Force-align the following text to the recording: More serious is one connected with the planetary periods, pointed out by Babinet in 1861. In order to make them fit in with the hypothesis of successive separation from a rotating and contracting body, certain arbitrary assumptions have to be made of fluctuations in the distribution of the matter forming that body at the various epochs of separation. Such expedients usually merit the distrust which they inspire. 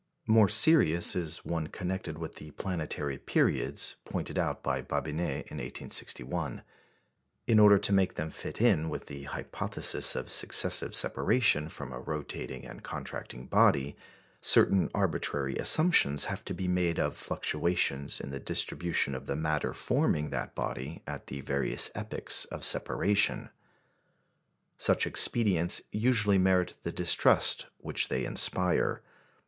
More 0.25 0.49
serious 0.49 1.15
is 1.15 1.45
one 1.45 1.67
connected 1.67 2.17
with 2.17 2.37
the 2.37 2.49
planetary 2.49 3.19
periods, 3.19 3.97
pointed 4.03 4.35
out 4.35 4.63
by 4.63 4.81
Babinet 4.81 5.45
in 5.51 5.57
1861. 5.57 6.63
In 7.45 7.59
order 7.59 7.77
to 7.77 7.93
make 7.93 8.15
them 8.15 8.31
fit 8.31 8.59
in 8.59 8.89
with 8.89 9.05
the 9.05 9.25
hypothesis 9.25 10.15
of 10.15 10.31
successive 10.31 10.95
separation 10.95 11.69
from 11.69 11.91
a 11.93 11.99
rotating 11.99 12.65
and 12.65 12.81
contracting 12.81 13.45
body, 13.45 13.95
certain 14.41 14.89
arbitrary 14.95 15.55
assumptions 15.57 16.25
have 16.25 16.43
to 16.45 16.55
be 16.55 16.67
made 16.67 16.97
of 16.97 17.15
fluctuations 17.15 18.19
in 18.19 18.31
the 18.31 18.39
distribution 18.39 19.13
of 19.13 19.27
the 19.27 19.35
matter 19.35 19.71
forming 19.71 20.31
that 20.31 20.55
body 20.55 21.03
at 21.05 21.27
the 21.27 21.41
various 21.41 21.91
epochs 21.93 22.45
of 22.45 22.65
separation. 22.65 23.51
Such 24.79 25.05
expedients 25.05 25.83
usually 25.91 26.39
merit 26.39 26.75
the 26.81 26.91
distrust 26.91 27.67
which 27.77 28.07
they 28.07 28.25
inspire. 28.25 29.03